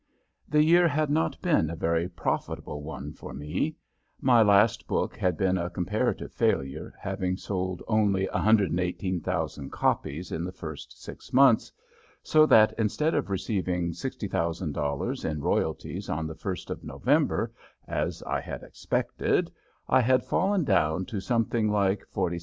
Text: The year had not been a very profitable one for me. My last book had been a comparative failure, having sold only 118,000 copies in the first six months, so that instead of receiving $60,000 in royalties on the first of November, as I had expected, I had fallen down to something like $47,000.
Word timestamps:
The 0.49 0.63
year 0.63 0.87
had 0.87 1.11
not 1.11 1.39
been 1.43 1.69
a 1.69 1.75
very 1.75 2.09
profitable 2.09 2.81
one 2.81 3.13
for 3.13 3.35
me. 3.35 3.75
My 4.19 4.41
last 4.41 4.87
book 4.87 5.15
had 5.15 5.37
been 5.37 5.59
a 5.59 5.69
comparative 5.69 6.33
failure, 6.33 6.95
having 6.99 7.37
sold 7.37 7.83
only 7.87 8.25
118,000 8.33 9.71
copies 9.71 10.31
in 10.31 10.43
the 10.43 10.51
first 10.51 11.03
six 11.03 11.31
months, 11.31 11.71
so 12.23 12.47
that 12.47 12.73
instead 12.79 13.13
of 13.13 13.29
receiving 13.29 13.91
$60,000 13.91 15.23
in 15.23 15.39
royalties 15.39 16.09
on 16.09 16.25
the 16.25 16.33
first 16.33 16.71
of 16.71 16.83
November, 16.83 17.53
as 17.87 18.23
I 18.23 18.41
had 18.41 18.63
expected, 18.63 19.51
I 19.87 20.01
had 20.01 20.25
fallen 20.25 20.63
down 20.63 21.05
to 21.05 21.19
something 21.19 21.69
like 21.69 22.07
$47,000. 22.15 22.39